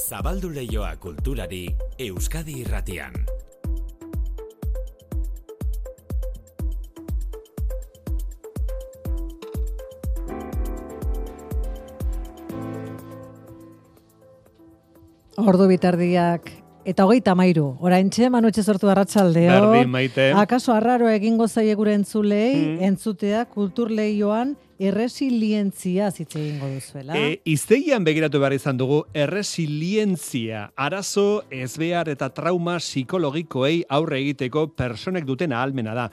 [0.00, 1.66] Zabaldu leioa kulturari
[2.00, 3.12] Euskadi irratian.
[15.40, 16.48] Ordu bitardiak
[16.84, 17.76] eta hogeita mairu.
[17.80, 19.50] Oraintxe, manutxe sortu arratsaldeo.
[19.70, 20.30] Berdin, maite.
[20.32, 22.82] Akaso arraro egingo zaie gure entzulei, Mm.
[22.82, 27.12] entzutea kultur lehioan erresilientzia zitze egingo duzuela.
[27.16, 35.24] E, iztegian begiratu behar izan dugu erresilientzia, arazo, ezbehar eta trauma psikologikoei aurre egiteko personek
[35.28, 36.10] duten ahalmena da.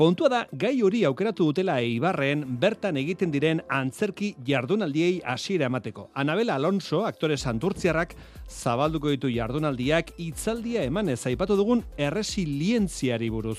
[0.00, 6.06] Kontua da, gai hori aukeratu dutela eibarren bertan egiten diren antzerki jardunaldiei hasiera emateko.
[6.16, 8.14] Anabela Alonso, aktore santurtziarrak,
[8.48, 13.58] zabalduko ditu jardunaldiak itzaldia emanez aipatu dugun erresilientziari buruz.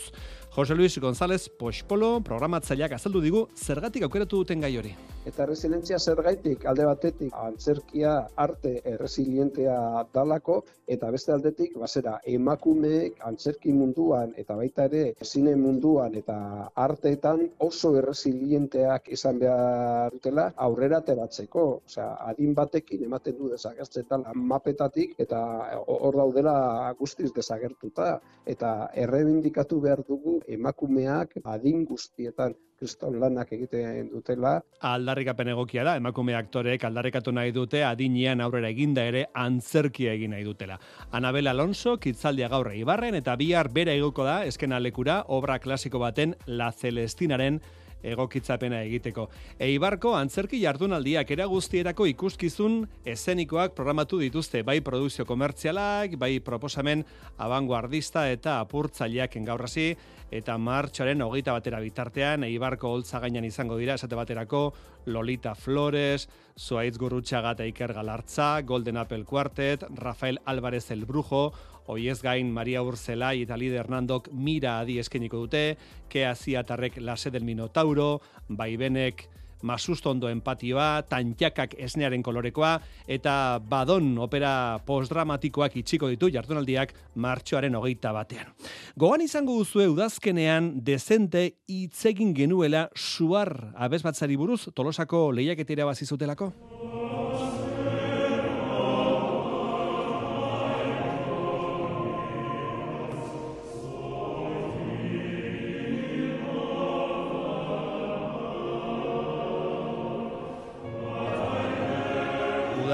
[0.56, 4.96] Jose Luis González Poxpolo programatzaileak azaldu digu zergatik aukeratu duten gai hori.
[5.30, 8.12] Eta resilientzia zergaitik alde batetik antzerkia
[8.44, 9.76] arte erresilientea
[10.16, 10.56] dalako
[10.96, 16.38] eta beste aldetik basera emakumeek antzerki munduan eta baita ere zine munduan eta
[16.86, 21.68] arteetan oso erresilienteak izan behar dutela aurrera ateratzeko.
[21.86, 25.44] Osea, adin batekin ematen du desagertzen dela mapetatik eta
[25.86, 26.58] hor daudela
[26.98, 28.10] guztiz desagertuta
[28.58, 28.74] eta
[29.06, 34.56] errebindikatu behar dugu emakumeak adin guztietan kriston lanak egiten dutela
[34.90, 40.48] aldarrikapen egokia da, emakume aktoreek aldarrikatu nahi dute adinean aurrera eginda ere antzerkia egin nahi
[40.48, 40.80] dutela.
[41.12, 46.34] Anabel Alonso kitzaldia gaur Ibarren eta bihar bera igoko da esken alekura obra klasiko baten
[46.48, 47.62] La Celestinaren
[48.04, 49.28] egokitzapena egiteko.
[49.60, 57.06] Eibarko antzerki jardunaldiak era guztierako ikuskizun eszenikoak programatu dituzte, bai produkzio komertzialak, bai proposamen
[57.38, 59.96] abanguardista eta apurtzaileak gaur hasi
[60.32, 64.74] eta martxoaren hogeita batera bitartean, Eibarko holtza gainan izango dira, esate baterako,
[65.06, 71.52] Lolita Flores, Zuaitz Gurrutxaga eta Iker Galartza, Golden Apple Quartet, Rafael Álvarez El Brujo,
[71.88, 75.78] Oiez gain Maria Urzelai eta Lide Hernandok mira adi eskeniko dute,
[76.10, 79.28] Kea Ziatarrek Lase del Minotauro, Baibenek
[79.62, 82.74] Masustondo empatioa, Tantxakak esnearen kolorekoa,
[83.08, 88.52] eta Badon opera postdramatikoak itxiko ditu jardunaldiak martxoaren hogeita batean.
[88.98, 96.54] Gogan izango duzue udazkenean dezente hitzegin genuela suar abezbatzari buruz tolosako lehiaketera bazizutelako?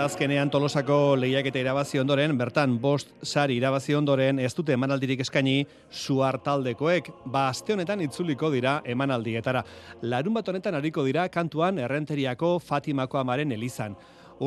[0.07, 6.37] Udazkenean Tolosako lehiaketa irabazi ondoren, bertan bost sari irabazi ondoren, ez dute emanaldirik eskaini suar
[6.45, 9.65] taldekoek, ba aste honetan itzuliko dira emanaldietara.
[10.07, 13.97] Larun bat honetan hariko dira kantuan errenteriako Fatimako amaren elizan.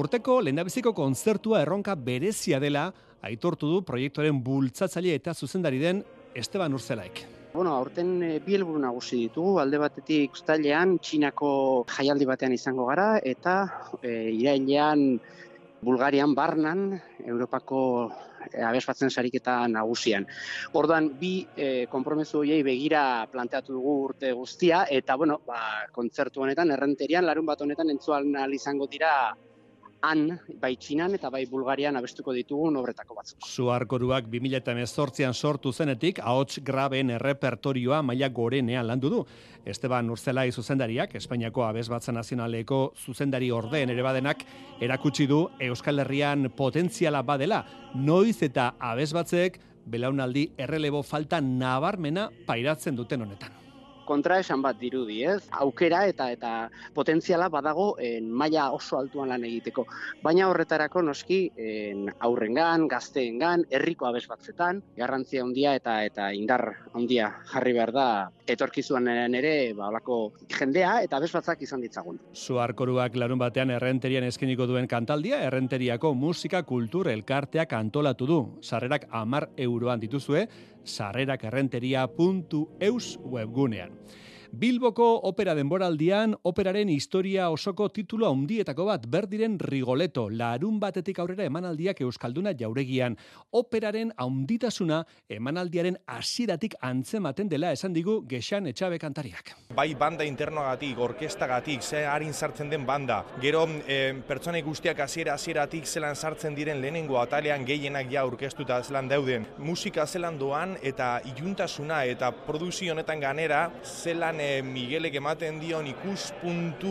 [0.01, 2.87] Urteko lehendabiziko kontzertua erronka berezia dela,
[3.21, 6.01] aitortu du proiektuaren bultzatzaile eta zuzendari den
[6.33, 7.21] Esteban Urzelaik.
[7.53, 9.59] Bueno, aurten e, bi helburu nagusi ditugu.
[9.61, 11.53] Alde batetik uztailean Txinako
[11.99, 13.57] jaialdi batean izango gara eta
[14.01, 15.05] e, irailean
[15.83, 18.11] Bulgarian barnan Europako
[18.53, 20.27] e, abesbatzen sariketa nagusian.
[20.77, 26.71] Orduan bi e, konpromesu horiei begira planteatu dugu urte guztia eta bueno, ba, kontzertu honetan
[26.77, 29.13] errenterian larun bat honetan entzuan izango dira
[30.03, 33.47] han, bai Txinan eta bai Bulgarian abestuko ditugun obretako batzuk.
[33.47, 39.23] Suarkoruak 2018an sortu zenetik, ahots graben errepertorioa maila gorenean landu du.
[39.65, 44.45] Esteban Urzelai zuzendariak, Espainiako Abesbatza Nazionaleko zuzendari ordeen ere badenak,
[44.81, 53.27] erakutsi du Euskal Herrian potentziala badela, noiz eta abesbatzek belaunaldi errelebo falta nabarmena pairatzen duten
[53.27, 53.60] honetan
[54.11, 55.41] kontraesan bat dirudi, ez?
[55.63, 56.53] Aukera eta eta
[56.97, 59.87] potentziala badago en maila oso altuan lan egiteko.
[60.25, 67.77] Baina horretarako noski en aurrengan, gazteengan, herriko abesbatzetan, garrantzia handia eta eta indar handia jarri
[67.77, 68.07] behar da
[68.51, 70.19] etorkizuanean ere ba holako
[70.51, 72.19] jendea eta abesbatzak izan ditzagun.
[72.35, 78.41] Suarkoruak larun batean errenterian eskeniko duen kantaldia, errenteriako musika kultur elkarteak antolatu du.
[78.61, 80.47] Sarrerak amar euroan dituzue,
[80.91, 83.95] sarrerakerrenteria.eus webgunean.
[84.51, 92.01] Bilboko opera denboraldian, operaren historia osoko titulu handietako bat, berdiren Rigoleto, larun batetik aurrera emanaldiak
[92.03, 93.15] Euskalduna jauregian.
[93.55, 99.53] Operaren haunditasuna emanaldiaren hasieratik antzematen dela esan digu Gexan Etxabe kantariak.
[99.77, 105.87] Bai banda internoagatik, orkestagatik, ze harin sartzen den banda, gero e, pertsonek guztiak hasiera hasieratik
[105.87, 109.47] zelan sartzen diren lehenengo atalean gehienak ja aurkeztuta zelan dauden.
[109.59, 116.91] Musika zelan doan eta iluntasuna eta produzio honetan ganera zelan e, Miguelek ematen dion ikuspuntu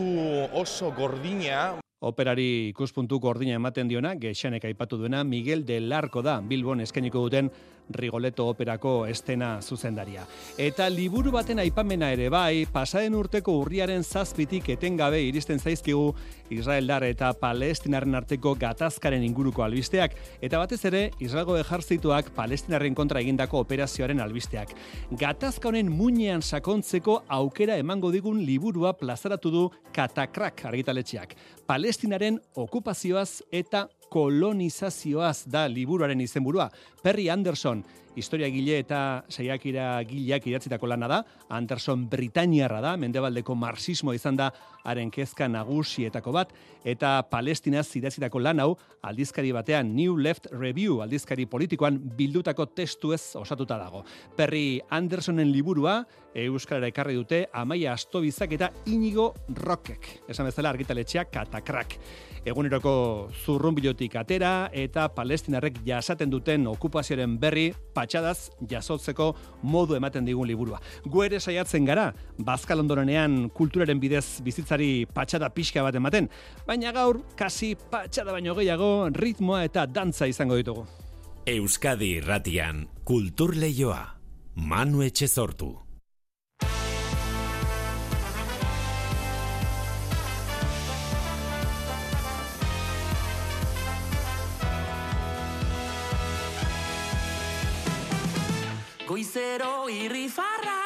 [0.53, 1.79] oso gordina.
[1.99, 7.49] Operari ikuspuntu gordina ematen diona, gexanek aipatu duena, Miguel de Larko da, Bilbon eskeniko duten
[7.89, 10.25] Rigoleto operako estena zuzendaria.
[10.57, 16.13] Eta liburu baten aipamena ere bai, pasaren urteko urriaren zazpitik etengabe iristen zaizkigu
[16.53, 23.63] Israeldar eta Palestinaren arteko gatazkaren inguruko albisteak, eta batez ere Israelgo ejarzituak Palestinaren kontra egindako
[23.65, 24.75] operazioaren albisteak.
[25.19, 31.35] Gatazka honen muinean sakontzeko aukera emango digun liburua plazaratu du Katakrak argitaletxeak.
[31.65, 36.69] Palestinaren okupazioaz eta kolonizazioaz da liburuaren izenburua.
[37.03, 37.83] Perry Anderson,
[38.19, 41.19] historia gile eta saiakira gileak idatzitako lana da,
[41.49, 44.51] Anderson Britaniarra da, mendebaldeko marxismo izan da
[44.83, 48.69] haren kezka nagusietako bat, eta Palestina idatzitako lan hau
[49.01, 54.03] aldizkari batean New Left Review aldizkari politikoan bildutako testu ez osatuta dago.
[54.35, 56.03] Perry Andersonen liburua,
[56.35, 59.33] Euskarara ekarri dute, Amaia Astobizak eta Inigo
[59.63, 60.11] Rockek.
[60.29, 61.97] Esan bezala argitaletxea Katakrak
[62.47, 67.69] eguneroko zurrunbilotik atera eta palestinarrek jasaten duten okupazioaren berri
[68.09, 70.79] patxadaz jasotzeko modu ematen digun liburua.
[71.05, 76.29] Gu ere saiatzen gara, bazkal ondorenean kulturaren bidez bizitzari patxada pixka bat ematen,
[76.65, 80.85] baina gaur kasi patxada baino gehiago ritmoa eta dantza izango ditugu.
[81.45, 84.01] Euskadi irratian, kultur lehioa,
[84.55, 85.05] manu
[99.19, 100.79] etxe sortu.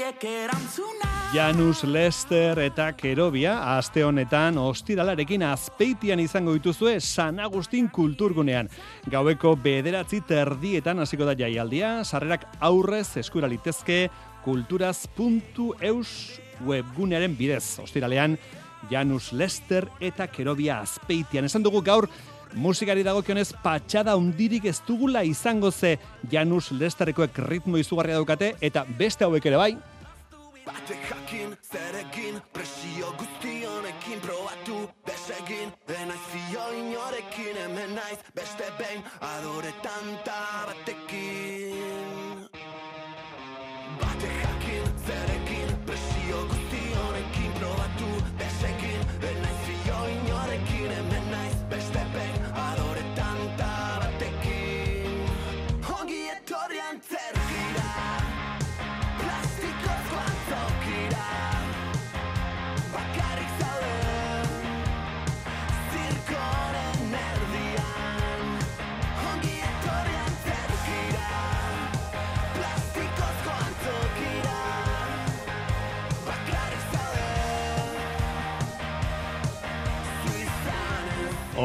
[0.00, 8.68] irri farra Janus Lester eta Kerobia aste honetan ostiralarekin azpeitian izango dituzue San Agustin kulturgunean.
[9.10, 14.08] Gaueko bederatzi terdietan hasiko da jaialdia, sarrerak aurrez eskura litezke
[14.44, 16.10] kulturaz.eus
[16.66, 17.78] webgunearen bidez.
[17.78, 18.38] Ostiralean
[18.90, 21.44] Janus Lester eta Kerobia azpeitian.
[21.44, 22.08] Esan dugu gaur
[22.54, 25.98] musikari dagokionez patxada undirik ez dugula izango ze
[26.30, 29.72] Janus Lesterrekoek ritmo izugarria daukate eta beste hauek ere bai,
[30.70, 34.76] Bate jakin, zerekin, presio guztionekin probatu
[35.06, 40.38] desegin Enaiz fio inorekin, hemen naiz beste behin adore tanta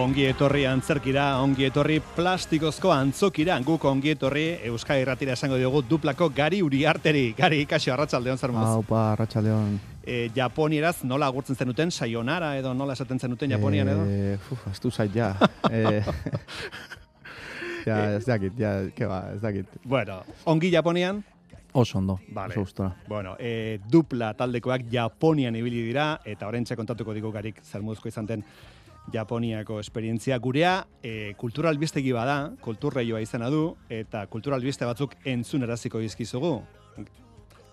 [0.05, 6.27] Ongi etorri antzerkira, ongi etorri plastikozko antzokira, guk ongi etorri Euskal Irratira esango diogu duplako
[6.35, 8.67] gari uriarteri, gari ikasio arratsaldeon zer moz.
[8.75, 9.79] Aupa, arratsaldeon.
[10.05, 14.05] E, Japonieraz nola agurtzen zenuten, sayonara edo nola esaten zenuten Japonian edo?
[14.05, 15.31] Eh, uf, astu zait ja.
[15.71, 16.03] eh,
[17.87, 19.79] ja, ez dakit, ja, ke ba, ez dakit.
[19.89, 20.21] Bueno,
[20.53, 21.23] ongi Japonian,
[21.75, 22.55] Oso ondo, Vale.
[22.57, 22.93] oso.
[23.05, 28.29] Bueno, e, dupla taldekoak Japonian ibili dira, eta orentxe kontatuko digu garik zer moduzko izan
[28.29, 28.45] den
[29.13, 30.37] Japoniako esperientzia.
[30.39, 36.59] Gurea, e, kulturalbistegi bada, kulturreioa izena du, eta kulturalbiste batzuk entzun eraziko dizkizugu.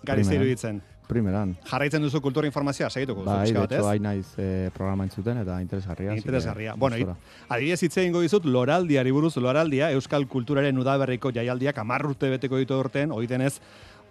[0.03, 0.81] Gari zeiru ditzen.
[1.07, 1.53] Primeran.
[1.67, 3.91] Jarraitzen duzu kultura informazioa, segituko duzu, Bai, de bat, hecho, ez?
[3.91, 6.15] hain naiz eh, programa entzuten eta interesgarria.
[6.15, 6.75] Interesgarria.
[6.79, 7.17] Bueno, gustora.
[7.49, 12.79] adibidez hitz egingo dizut Loraldiari buruz, Loraldia Euskal Kulturaren udaberriko jaialdiak 10 urte beteko ditu
[12.79, 13.59] urten, oitenez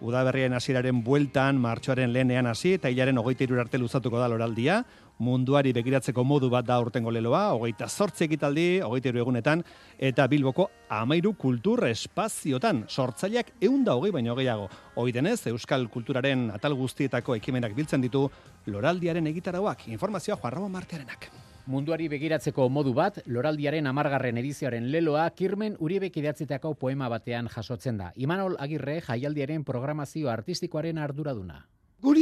[0.03, 4.83] udaberrien hasieraren bueltan, martxoaren lehenean hasi eta hilaren 23 arte luzatuko da Loraldia.
[5.23, 9.63] Munduari begiratzeko modu bat da urtengo leloa, hogeita sortzi ekitaldi, hogeita egunetan,
[9.99, 14.69] eta Bilboko amairu kultur espaziotan, sortzaileak eunda hogei baino gehiago.
[14.97, 18.27] Hoidenez, Euskal Kulturaren atal guztietako ekimenak biltzen ditu,
[18.67, 21.31] loraldiaren egitarauak, informazioa Juan Martearenak.
[21.71, 28.11] Munduari begiratzeko modu bat, loraldiaren amargarren edizioaren leloa, kirmen uriebek idatzetako poema batean jasotzen da.
[28.17, 31.61] Imanol Agirre, jaialdiaren programazio artistikoaren arduraduna.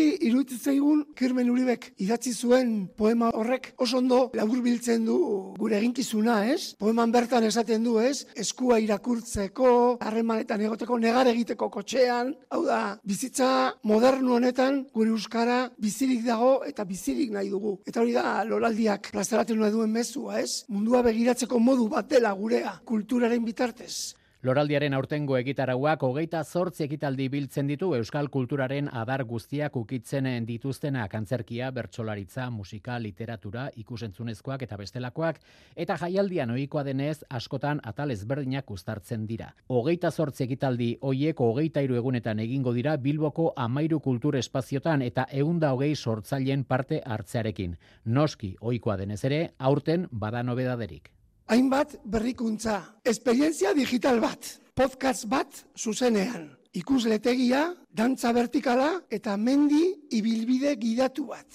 [0.00, 5.16] Guri iruditzen zaigun Kirmen Uribek idatzi zuen poema horrek oso ondo laburbiltzen du
[5.58, 6.72] gure eginkizuna, ez?
[6.80, 8.24] Poeman bertan esaten du, ez?
[8.32, 13.50] Eskua irakurtzeko, harremanetan egoteko, negar egiteko kotxean, hau da, bizitza
[13.90, 17.74] modernu honetan gure euskara bizirik dago eta bizirik nahi dugu.
[17.84, 20.64] Eta hori da, loraldiak plazaratzen duen mezua, ez?
[20.72, 24.14] Mundua begiratzeko modu bat dela gurea, kulturaren bitartez.
[24.40, 31.68] Loraldiaren aurtengo egitarauak hogeita zortzi ekitaldi biltzen ditu Euskal Kulturaren adar guztiak ukitzen dituztenak antzerkia,
[31.76, 35.42] bertsolaritza, musika, literatura, ikusentzunezkoak eta bestelakoak,
[35.76, 39.50] eta jaialdian ohikoa denez askotan atal ezberdinak uztartzen dira.
[39.68, 45.74] Hogeita zortzi ekitaldi hoiek hogeita iru egunetan egingo dira Bilboko amairu kultur espaziotan eta eunda
[45.76, 47.76] hogei sortzaileen parte hartzearekin.
[48.06, 51.12] Noski ohikoa denez ere, aurten bada nobedaderik
[51.50, 54.38] hainbat berrikuntza, esperientzia digital bat,
[54.78, 56.46] podcast bat zuzenean,
[56.78, 59.82] ikusletegia, dantza vertikala eta mendi
[60.14, 61.50] ibilbide gidatu bat.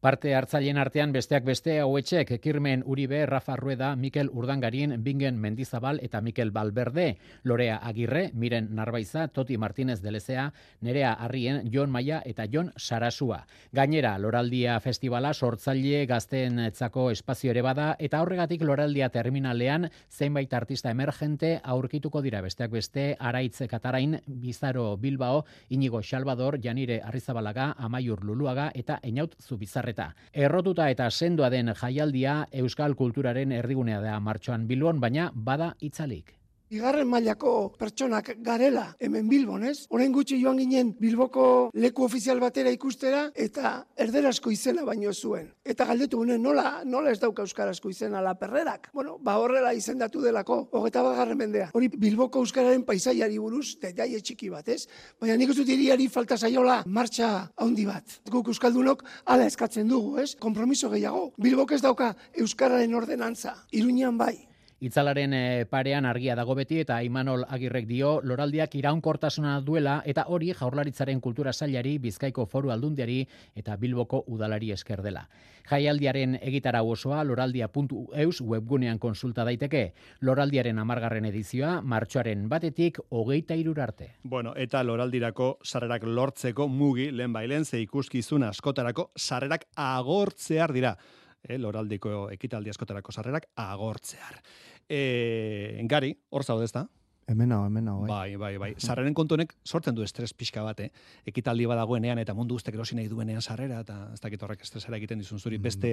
[0.00, 6.22] Parte hartzaileen artean besteak beste hauetxek Kirmen Uribe, Rafa Rueda, Mikel Urdangarin, Bingen Mendizabal eta
[6.24, 12.72] Mikel Balberde, Lorea Agirre, Miren Narbaiza, Toti Martinez Delezea, Nerea Arrien, Jon Maia eta Jon
[12.78, 13.42] Sarasua.
[13.76, 20.90] Gainera, Loraldia Festivala sortzaile gazteen etzako espazio ere bada eta horregatik Loraldia terminalean zeinbait artista
[20.96, 28.70] emergente aurkituko dira besteak beste Araitz Katarain, Bizaro Bilbao, Inigo Salvador, Janire Arrizabalaga, Amaiur Luluaga
[28.74, 29.89] eta Einaut Zubizarre
[30.32, 36.39] Errotuta eta sendoa den jaialdia Euskal Kulturaren erdigunea da martxoan Bilbon, baina bada itzalik
[36.70, 39.86] bigarren mailako pertsonak garela hemen Bilbon, ez?
[39.90, 45.48] Orain gutxi joan ginen Bilboko leku ofizial batera ikustera eta erderazko izena baino zuen.
[45.66, 48.90] Eta galdetu honen nola, nola ez dauka euskarazko izena la perrerak?
[48.94, 51.70] Bueno, ba horrela izendatu delako, hogeta bagarren mendea.
[51.74, 54.86] Hori Bilboko euskararen paisaiari buruz, detaile txiki bat, ez?
[55.20, 58.20] Baina nik uste diriari falta zaiola martxa handi bat.
[58.30, 60.36] Guk euskaldunok ala eskatzen dugu, ez?
[60.38, 61.32] Kompromiso gehiago.
[61.40, 63.56] Bilbok ez dauka euskararen ordenantza.
[63.74, 64.49] Iruñean bai.
[64.80, 70.54] Itzalaren eh, parean argia dago beti eta Imanol Agirrek dio loraldiak iraunkortasuna duela eta hori
[70.56, 73.18] jaurlaritzaren kultura sailari, Bizkaiko foru aldundiari
[73.60, 75.26] eta Bilboko udalari esker dela.
[75.68, 79.92] Jaialdiaren egitara osoa loraldia.eus webgunean konsulta daiteke.
[80.24, 84.14] Loraldiaren amargarren edizioa martxoaren batetik hogeita irur arte.
[84.24, 90.96] Bueno, eta loraldirako sarrerak lortzeko mugi lehen bailen ze ikuskizun askotarako sarrerak agortzear dira
[91.42, 94.40] e, loraldiko ekitaldi askotarako sarrerak agortzear.
[94.88, 96.86] E, gari, hor zaude ezta?
[97.30, 98.08] Hemen hau, hemen hau, bai.
[98.10, 98.70] Bai, bai, bai.
[98.82, 100.88] Sarreren kontunek sortzen du estres pixka bate.
[100.88, 101.10] Eh?
[101.30, 105.22] Ekitaldi badagoenean eta mundu guztek erosi nahi duenean sarrera eta ez dakit horrek estresera egiten
[105.22, 105.60] dizun zuri.
[105.60, 105.68] Mm.
[105.68, 105.92] Beste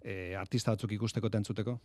[0.00, 1.76] e, artista batzuk ikusteko eta entzuteko?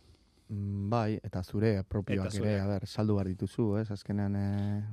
[0.48, 2.54] Mm, bai, eta zure propioak eta zure.
[2.54, 3.90] ere, a ber, saldu behar dituzu, ez?
[3.92, 4.38] Azkenean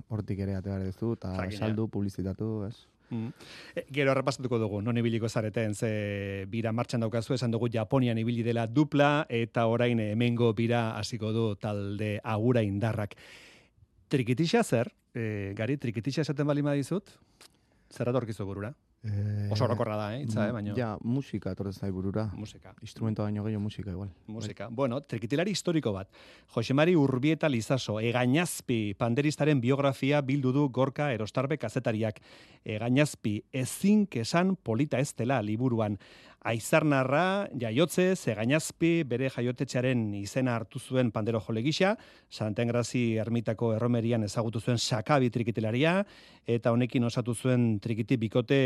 [0.10, 2.76] hortik ere ate behar duzu, eta saldu, publizitatu, ez?
[3.14, 3.30] Mm.
[3.76, 8.44] E, gero errepasatuko dugu, non ibiliko zareten, ze bira martxan daukazu, esan dugu Japonian ibili
[8.44, 13.16] dela dupla, eta orain hemengo bira hasiko du talde agura indarrak.
[14.10, 14.90] Trikitixa zer?
[15.14, 17.14] E, gari, trikitixa esaten bali madizut?
[17.94, 18.74] Zer atorkizu burura?
[19.04, 20.74] Eh, Oso orokorra da, eh, itza, eh, baino.
[20.78, 22.30] Ja, musika etortzen zai burura.
[22.40, 22.74] Musika.
[22.82, 24.10] Instrumento baino gehiago musika igual.
[24.28, 24.68] Musika.
[24.70, 24.76] Bai.
[24.76, 26.08] Bueno, trikitilari historiko bat.
[26.56, 32.22] Josemari Urbieta Lizaso, Egañazpi, panderistaren biografia bildu du Gorka Erostarbe kazetariak.
[32.64, 36.00] Egañazpi, ezin kesan polita ez dela liburuan.
[36.44, 41.94] Aizarnarra, jaiotze, zegainazpi, bere jaiotetxearen izena hartu zuen pandero jole gisa,
[42.28, 46.02] Santengrazi ermitako erromerian ezagutu zuen sakabi trikitilaria,
[46.44, 48.58] eta honekin osatu zuen trikiti bikote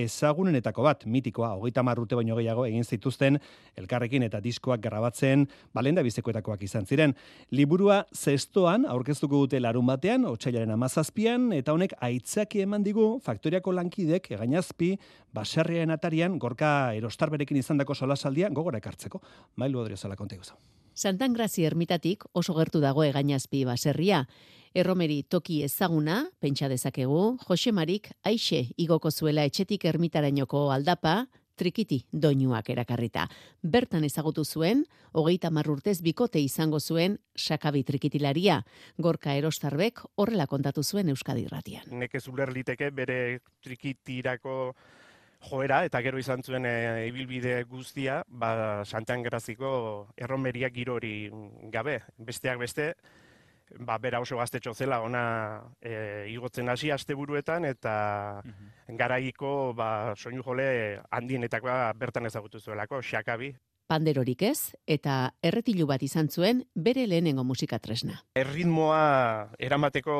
[0.00, 3.38] ezagunenetako bat, mitikoa, hogeita marrute baino gehiago egin zituzten,
[3.78, 7.14] elkarrekin eta diskoak grabatzen, balenda bizekoetakoak izan ziren.
[7.54, 14.32] Liburua zestoan, aurkeztuko dute larun batean, otxailaren amazazpian, eta honek aitzaki eman digu, faktoriako lankidek,
[14.34, 14.96] egainazpi,
[15.30, 19.18] baserriaren atarian, gorka erost Ostarberekin izandako solasaldia gogora ekartzeko.
[19.60, 20.54] Mailu odrio zala konta iguzo.
[20.94, 24.22] Santan Grazi ermitatik oso gertu dago egainazpi baserria.
[24.72, 31.26] Erromeri toki ezaguna, pentsa dezakegu, Jose Marik aixe igoko zuela etxetik ermitarainoko aldapa,
[31.60, 33.26] trikiti doinuak erakarrita.
[33.60, 38.62] Bertan ezagutu zuen, hogeita marrurtez bikote izango zuen sakabi trikitilaria.
[38.96, 41.84] Gorka erostarbek horrela kontatu zuen Euskadi Ratian.
[42.00, 44.72] Nekez uler liteke bere trikitirako
[45.48, 49.72] joera, eta gero izan zuen e, ibilbide guztia, ba, Santan Graziko
[50.16, 51.30] erromeria girori
[51.72, 52.00] gabe.
[52.18, 52.92] Besteak beste,
[53.78, 55.24] ba, bera oso gaztetxo zela ona
[55.80, 58.42] e, igotzen hasi asteburuetan eta
[58.88, 63.54] garaiko ba, soinu jole handienetakoa bertan ezagutu zuelako, xakabi.
[63.90, 68.20] Panderorik ez, eta erretilu bat izan zuen bere lehenengo musika tresna.
[68.38, 70.18] Erritmoa eramateko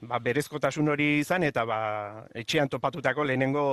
[0.00, 1.78] ba, berezkotasun hori izan eta ba,
[2.42, 3.64] etxean topatutako lehenengo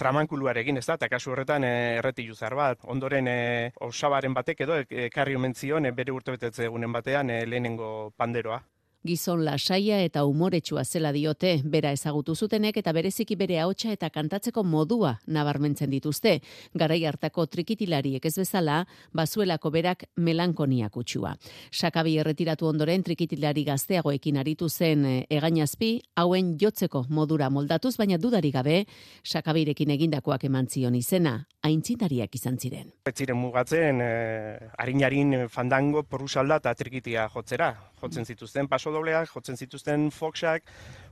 [0.00, 2.84] tramankuluarekin, ez da, eta kasu horretan e, erretilu zar bat.
[2.94, 3.38] Ondoren e,
[3.86, 8.60] osabaren batek edo ekarri omen zion e, bere urtebetetze egunen batean e, lehenengo panderoa.
[9.00, 14.60] Gizon lasaia eta umoretsua zela diote, bera ezagutu zutenek eta bereziki bere ahotsa eta kantatzeko
[14.60, 16.34] modua nabarmentzen dituzte.
[16.76, 18.82] Garai hartako trikitilariek ez bezala,
[19.16, 21.32] bazuelako berak melankonia kutsua.
[21.72, 28.52] Sakabi erretiratu ondoren trikitilari gazteagoekin aritu zen eh, egainazpi, hauen jotzeko modura moldatuz, baina dudari
[28.52, 28.84] gabe,
[29.24, 32.92] Sakabirekin egindakoak eman zion izena, aintzindariak izan ziren.
[33.08, 37.72] Ez ziren mugatzen, eh, harinarin fandango, porusalda eta trikitia jotzera.
[38.00, 40.66] Jotzen zituzten paso dobleak, jotzen zituzten foxak,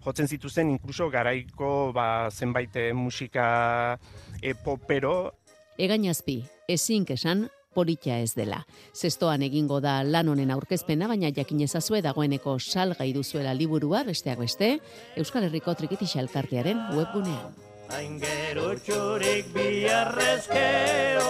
[0.05, 3.99] jotzen zituzten inkluso garaiko ba, zenbait eh, musika
[4.43, 5.33] epopero.
[5.79, 8.65] Egainazpi, ezink esan, politia ez dela.
[8.95, 14.79] Zestoan egingo da lan honen aurkezpena, baina jakin ezazue dagoeneko salgai duzuela liburua, besteak beste,
[15.17, 17.55] Euskal Herriko Trikitisa elkartearen webgunean.
[17.95, 21.29] Hain gero txurik biarrezkero,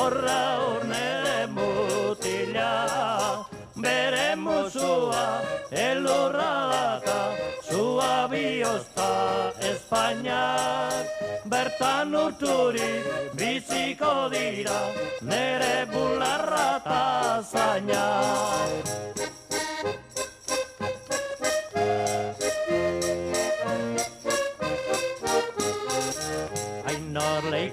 [0.00, 1.09] horra horne
[5.72, 7.20] elurra daka,
[7.70, 11.06] zua biozta Espainiak,
[11.46, 12.92] bertan urturi
[13.38, 14.80] biziko dira,
[15.22, 19.19] nere bularra eta zainak.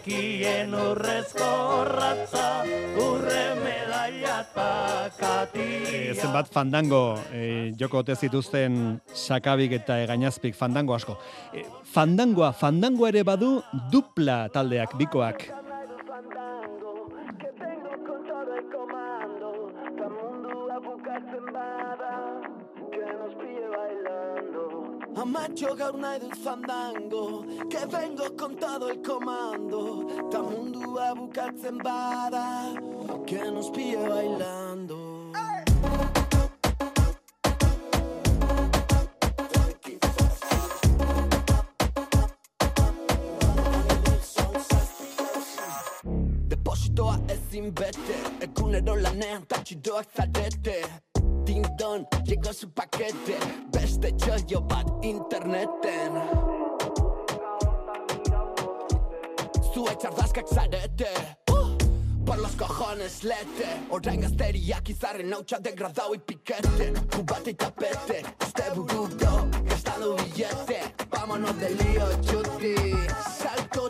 [0.08, 1.48] Norleikien urrezko
[1.84, 2.64] ratza,
[2.96, 4.68] urre medaia eta
[5.20, 5.66] kati.
[5.84, 11.18] E, zenbat fandango e, joko ote zituzten sakabik eta egainazpik fandango asko.
[11.52, 13.58] E, fandangoa, fandangoa ere badu
[13.92, 15.50] dupla taldeak, bikoak.
[25.28, 27.24] Amatxo gaur nahi dut fandango
[27.72, 29.82] Que vengo con todo el comando.
[30.32, 32.74] Ta mundua bukatzen bada
[33.26, 34.98] Que nos pille bailando.
[46.48, 51.07] Depositoa ezin bete Egunero lanean tatxidoak zarete
[51.47, 53.38] Ding-don, llegó su paquete.
[53.71, 56.17] Beste txoio bat interneten
[59.71, 61.07] Zuek txardazkak zarete
[61.53, 61.77] uh,
[62.25, 63.69] Por los cojones lete.
[63.95, 66.91] Orain gazteriak izarren hautsa degradau y piquete.
[67.15, 70.81] Cubate y tapete Este burudo gastando billete.
[71.10, 72.75] Vámonos de lío, chuti.
[73.23, 73.88] Salto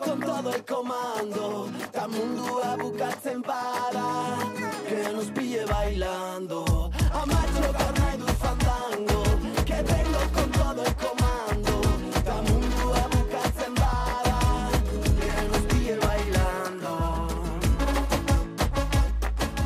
[0.00, 1.68] con todo el comando.
[1.92, 4.38] Ta mundua bukatzen bada
[4.88, 6.90] Que nos pille bailando.
[7.12, 9.22] Amartxo gaur nahi dut fandango
[9.64, 11.74] Que vengo con todo el comando.
[12.24, 14.38] Ta mundua bukatzen bada
[15.20, 16.92] Que nos pille bailando.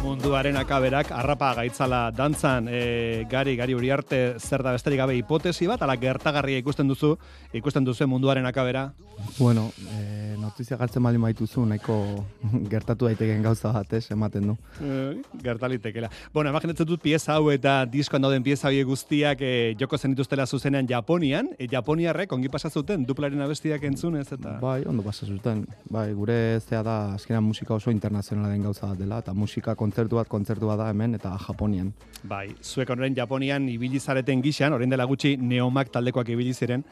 [0.02, 5.66] Munduaren akaberak arrapa gaitzala dantzan e, gari gari uri arte zer da besterik gabe hipotesi
[5.66, 7.16] bat ala gertagarria ikusten duzu
[7.52, 8.92] ikusten duzu munduaren akabera?
[9.38, 10.13] Bueno, e,
[10.54, 11.96] notizia gartzen bali maituzu, nahiko
[12.72, 14.54] gertatu daitekeen gauza bat, ez, ematen du.
[14.80, 16.10] e, gertalitekela.
[16.32, 20.46] Bueno, imaginatzen dut pieza hau eta diskoan dauden pieza horiek guztiak e, joko zen dituztela
[20.46, 25.64] zuzenean Japonian, e, Japoniarrek ongi pasa zuten duplaren abestiak entzunez eta Bai, ondo pasa zuten.
[25.90, 30.22] Bai, gure zea da azkenan musika oso internazionala den gauza bat dela, eta musika kontzertu
[30.22, 31.90] bat kontzertu bat da hemen eta Japonian.
[32.22, 36.86] Bai, zuek horren Japonian ibili zareten gixan, orain dela gutxi Neomak taldekoak ibili ziren,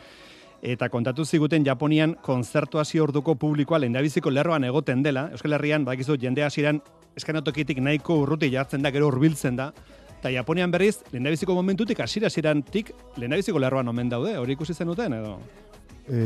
[0.63, 5.27] eta kontatu ziguten Japonian kontzertuazio orduko publikoa lehendabiziko lerroan egoten dela.
[5.35, 6.79] Euskal Herrian, bakizu, jende hasieran
[7.19, 9.73] eskanatokitik nahiko urruti jartzen da, gero hurbiltzen da.
[10.21, 15.35] Eta Japonian berriz, lehendabiziko momentutik, hasiera hasierantik lehendabiziko lerroan omen daude, hori ikusi zenuten edo?
[16.07, 16.21] E,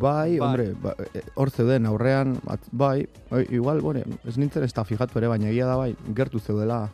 [0.00, 4.72] bai, hombre, ba, e, hor zeuden aurrean, at, bai, bai, igual, bueno, ez nintzen ez
[4.72, 6.86] da fijatu ere, baina egia da bai, gertu zeudela,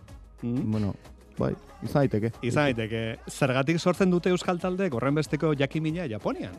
[0.42, 0.70] Mm.
[0.72, 0.94] bueno,
[1.42, 1.52] bai,
[1.82, 2.32] izan daiteke.
[2.46, 6.54] Izan daiteke, zergatik sortzen dute euskal taldeek horren besteko jakimina Japonian?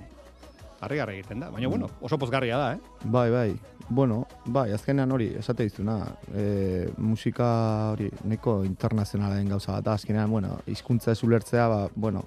[0.84, 1.48] harrigarri egiten da.
[1.48, 2.80] Baina, bueno, oso pozgarria da, eh?
[3.08, 3.54] Bai, bai.
[3.88, 4.17] Bueno,
[4.52, 5.93] bai, azkenean hori, esate dizuna,
[6.36, 7.48] e, musika
[7.93, 12.26] hori neko internazionala den gauza bat, da, azkenean, bueno, hizkuntza ez ulertzea, ba, bueno,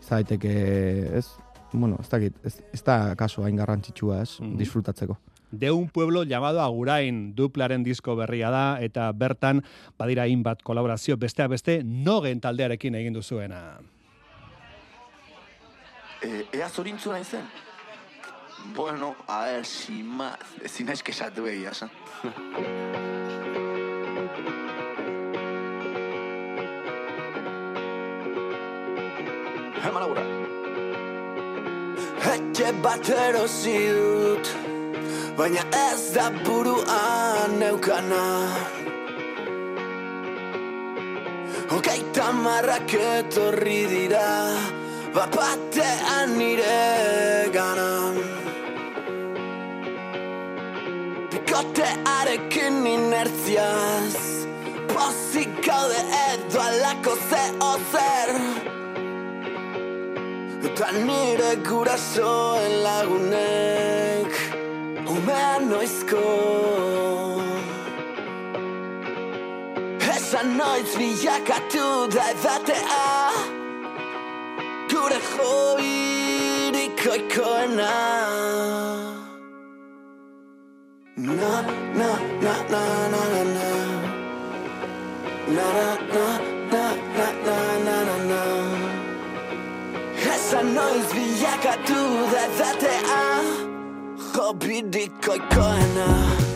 [0.00, 0.54] ez daiteke,
[1.18, 1.26] ez,
[1.74, 4.56] bueno, ez dakit, ez, ez da kaso hain garrantzitsua, ez, Mhm.
[4.56, 5.18] disfrutatzeko.
[5.50, 9.62] De un pueblo llamado Agurain duplaren disko berria da, eta bertan
[9.98, 13.78] badira hainbat kolaborazio besteak beste nogen taldearekin egin duzuena.
[16.22, 17.46] E, ea zorintzu nahi zen?
[18.74, 20.38] Bueno, a ver, sin más.
[20.64, 21.90] Ezin naiz kesatu egia, esan.
[29.86, 30.24] Eman aurra.
[32.34, 34.75] Etxe bat erosi dut
[35.36, 38.24] Baina ez da buruan neukana.
[41.68, 44.28] Hogeita marrak etorri dira
[45.14, 47.90] Bapatean nire gana.
[51.32, 54.16] Bikotearekin inertziaz
[54.94, 58.32] Pozik gaude edo alako ze ozer.
[60.64, 63.95] Eta nire gurasoen lagunek
[65.26, 66.24] ba noizko
[70.14, 73.04] Esan noiz bilakatu daibatea
[74.90, 77.92] Gure joirik oikoena
[81.16, 81.52] Na,
[81.98, 82.10] na,
[82.44, 83.68] na, na, na, na, na
[85.56, 86.26] Na, na, na,
[86.72, 86.84] na,
[87.16, 88.42] na, na, na, na, na
[90.34, 92.00] Esan noiz bilakatu
[92.32, 92.45] daibatea
[94.46, 96.55] i'll bir dikkat kaynağı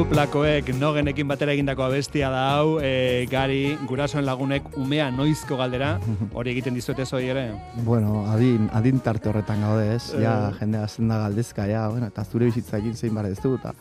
[0.00, 5.90] Duplakoek nogenekin batera egindako abestia da hau, e, gari, gurasoen lagunek umea noizko galdera,
[6.40, 7.42] hori egiten dizuete zoi ere.
[7.84, 10.14] Bueno, adin, adin tarte horretan gaude, ez?
[10.16, 10.54] Ja, Eh.
[10.62, 13.74] jende hasten da galdezka, ja, bueno, eta zure bizitzakin zein bar ez du, eta,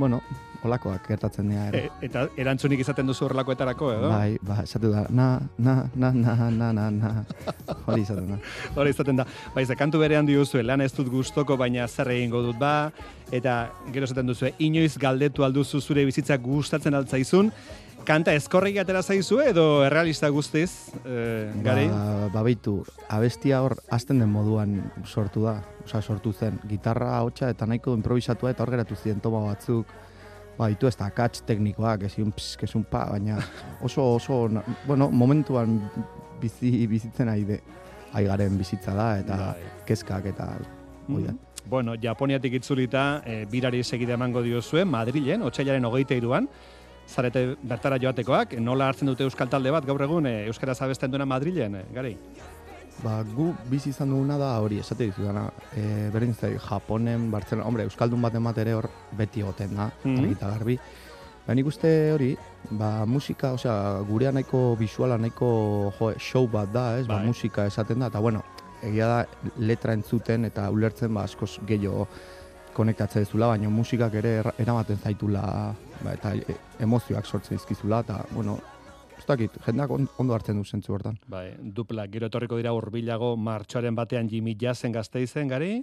[0.00, 0.22] bueno,
[0.64, 1.68] olakoak gertatzen dira.
[1.76, 4.10] E, eta erantzunik izaten duzu horrelakoetarako, edo?
[4.12, 7.12] Bai, ba, esatu da, na, na, na, na, na, na, na,
[7.86, 8.40] hori izaten da.
[8.80, 9.26] Hori izaten da.
[9.54, 12.90] Bai, ze kantu berean diuzue, lan ez dut gustoko, baina zer egingo dut ba,
[13.32, 13.60] eta
[13.94, 17.52] gero esaten duzu, inoiz galdetu alduzu zure bizitza gustatzen altzaizun,
[18.06, 21.86] kanta eskorrik atera zaizu edo errealista guztiz, e, gari?
[21.88, 22.42] Ba, ba
[23.08, 25.60] abestia hor azten den moduan sortu da.
[25.84, 29.86] Osa, sortu zen, gitarra, hotxa eta nahiko improvisatua eta hor geratu ziren toma batzuk.
[30.58, 33.38] Ba, ditu ez da akats teknikoak, ezin pss, kesun pa, baina
[33.82, 35.78] oso, oso, na- bueno, momentuan
[36.40, 37.60] bizi, bizitzen ari de,
[38.12, 39.70] ari garen bizitza da, eta Bai.
[39.86, 40.50] kezkak eta
[41.08, 41.34] hori da.
[41.70, 46.48] Bueno, Japoniatik itzulita, e, birari segide emango diozue, Madrilen, otxailaren hogeita iruan,
[47.10, 51.26] zarete bertara joatekoak, nola hartzen dute euskal talde bat gaur egun, e, euskaraz abesten duena
[51.26, 52.14] Madrilen, e, gari?
[53.00, 57.86] Ba, gu bizi izan duguna da hori, esate dizudana, e, berdin zai, Japonen, Barcelona, hombre,
[57.88, 60.76] Euskaldun baten bat ere hor beti goten da, argi eta garbi.
[61.46, 62.34] Ba, nik uste hori,
[62.70, 63.76] ba, musika, osea,
[64.08, 65.50] gurea nahiko visuala, nahiko
[65.98, 67.30] jo, show bat da, ez, ba, Bai.
[67.32, 68.44] musika esaten da, eta bueno,
[68.82, 72.06] egia da letra entzuten eta ulertzen ba, askoz gehiago
[72.74, 75.42] konektatzen dezula, baina musikak ere eramaten zaitula,
[76.04, 78.58] ba, eta e, emozioak sortzen dizkizula, eta, bueno,
[79.18, 81.18] ez dakit, jendeak on- ondo hartzen du zentzu hortan.
[81.28, 85.82] Bai, dupla, gero etorriko dira hurbilago martxoaren batean Jimmy Jazen gazteizen gari,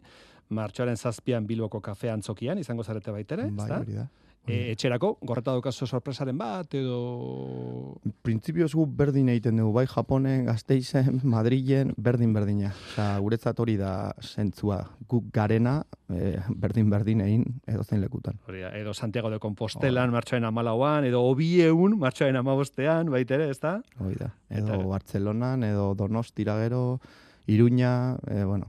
[0.50, 4.08] martxoaren zazpian Bilboko kafe antzokian, izango zarete baitere, Bai, hori da.
[4.48, 7.98] E, etxerako, gorreta daukazu sorpresaren bat, edo...
[8.24, 12.72] Printzipioz gu berdin egiten dugu, bai Japonen, Gasteizen, Madrilen, berdin berdina.
[12.94, 14.80] Osea, guretzat hori da zentzua.
[15.12, 15.82] Guk garena,
[16.14, 18.40] eh, berdin berdin egin edozein lekutan.
[18.48, 23.78] Hori da, edo Santiago de Compostelan martxoaren amalauan, edo Obieun martxoaren amabostean, baitere, ez da?
[24.00, 24.32] Hori da.
[24.50, 27.00] Edo Eta- Bartzelonan, edo Donostira gero,
[27.48, 28.68] Iruña, eh, bueno,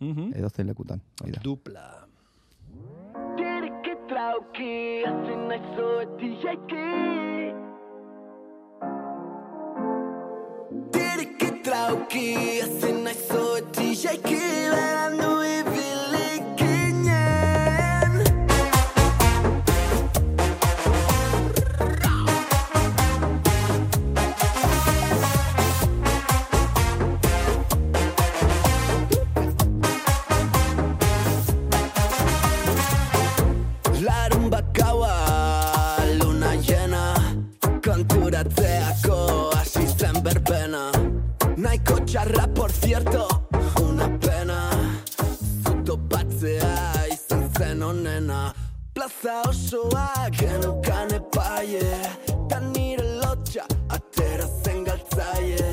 [0.00, 0.32] Mhm.
[0.34, 1.00] edozein lekutan.
[1.22, 1.40] Hori da.
[1.42, 1.88] Dupla.
[4.52, 6.72] que Sinaiso DJK
[10.90, 14.81] Diri que trauki Sinaiso DJK
[41.72, 43.48] Naiko txarra, por cierto,
[43.80, 44.58] una pena.
[45.64, 46.92] Zuto batzea
[47.56, 48.52] zen onena.
[48.92, 51.80] Plaza osoa genukan epaie.
[52.50, 55.70] Ta nire lotxa atera zen galtzaie.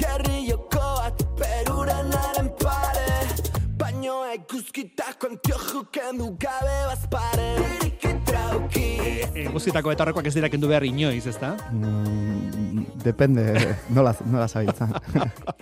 [0.00, 3.28] Gerri jokoat perurenaren pare.
[3.76, 7.50] Baino eguzkitako antioju kendu gabe bazpare.
[7.60, 8.88] Tiriki trauki
[9.34, 11.56] E, guztietako etorrekoak ez dira kendu behar inoiz, ezta?
[11.68, 14.88] Mm, depende, nola, nola zabiltza.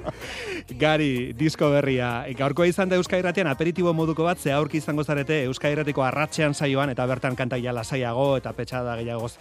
[0.82, 2.22] Gari, disko berria.
[2.28, 6.06] E, Gaurkoa izan da Euskal Irratian aperitibo moduko bat, ze aurki izango zarete Euskal Irratiko
[6.06, 9.34] arratsean saioan, eta bertan kantaia lasaiago eta petxada gehiagoz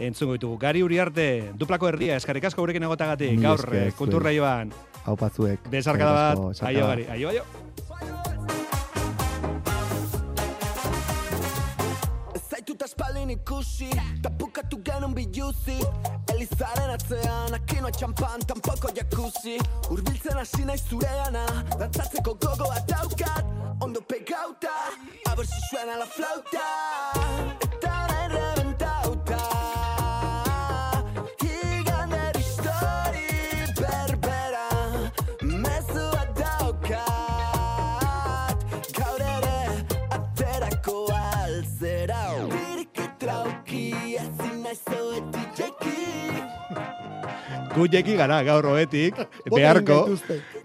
[0.00, 0.58] entzungo ditugu.
[0.58, 1.26] Gari Uriarte,
[1.58, 4.72] duplako erdia, eskarrik asko gurekin egotagatik, gaur, esker, kulturra joan.
[5.04, 5.68] Hau patzuek.
[5.72, 7.44] Besarkada bat, aio gari, aio, aio.
[12.34, 13.90] Ez zaitut aspaldin ikusi
[14.22, 15.78] Ta bukatu genuen biluzi
[16.32, 19.56] Elizaren atzean Akinoa txampan, tampoko jacuzzi.
[19.90, 21.46] Urbiltzen hasi nahi zureana
[21.78, 23.58] Dantzatzeko gogo bat daukat.
[23.80, 24.76] Ondo pegauta
[25.26, 27.69] A ver si suena la flauta
[47.80, 49.16] Gu jeki gara gaur hoetik,
[49.56, 50.02] beharko,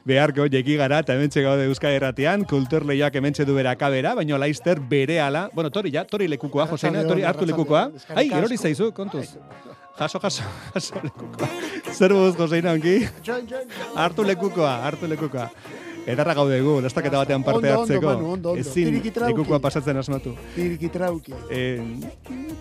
[0.08, 4.82] beharko jeki gara, eta hementxe gaude Euskal Erratian, kulturleioak hementxe du bera kabera, baino Laister
[4.84, 7.86] bere ala, bueno, tori ja, tori lekukoa, Joseina, tori hartu lekukoa.
[8.16, 9.30] Ai, erori zaizu, kontuz.
[9.96, 10.44] Jaso, jaso,
[10.76, 11.50] jaso lekukoa.
[11.94, 12.98] Zer buz, Joseina, ongi?
[13.96, 15.48] Hartu lekukoa, hartu lekukoa.
[16.06, 18.06] Edarra gaude gu, lastaketa batean parte Ondo, ondo, hartzeko.
[18.06, 18.62] Manu, ondo, ondo.
[18.62, 20.36] Ezin lekukoa pasatzen asmatu.
[20.54, 21.34] Tiriki trauki.
[21.50, 21.82] Eh,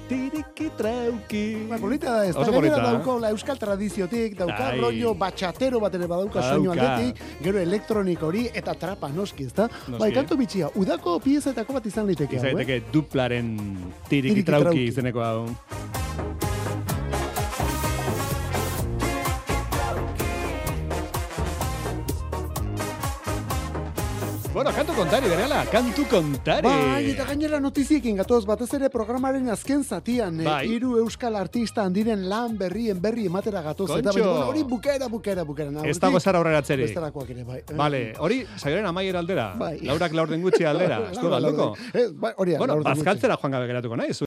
[0.08, 1.42] tiriki trauki.
[1.68, 2.78] Ba, polita da, ez da Oso polita.
[2.80, 4.80] dauka la euskal tradiziotik, dauka Ai.
[4.80, 9.68] rollo batxatero bat ere badauka soinu aldetik, gero elektronik hori eta trapa noski, ezta?
[9.88, 10.00] Noski.
[10.00, 12.52] Bai, kantu bitxia, udako piezetako bat izan liteke hau, eh?
[12.54, 13.52] Izaiteke duplaren
[14.08, 14.84] tiriki Tiriki trauki trauki.
[14.88, 15.44] izeneko hau.
[24.64, 26.64] Bueno, kantu kontari, berela, kantu kontari.
[26.64, 30.62] Bai, eta gainera notiziekin gatoz, batez ere programaren azken zatian, eh, Bai.
[30.72, 33.90] hiru euskal artista handiren lan berrien berri ematera gatoz.
[33.90, 34.14] Eta Kontxo.
[34.22, 35.70] baina, bueno, hori bukera, bukera, bukera.
[35.70, 36.86] Na, Ez dago zara aurreratzeri.
[36.86, 37.60] Bestelakoak ere, bai.
[37.76, 39.52] Vale, hori, saioaren amaiera aldera.
[39.58, 39.80] Bai.
[39.84, 41.02] Laurak laurden gutxi aldera.
[41.12, 41.76] Ez du Laura, galduko.
[41.92, 42.88] Eh, bai, hori Bueno, gutxi.
[42.94, 44.22] bazkaltzera joan gabe geratuko naiz.